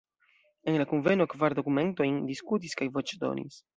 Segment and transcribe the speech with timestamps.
[0.71, 3.67] En la kunveno kvar dokumentojn diskutis kaj voĉdonis.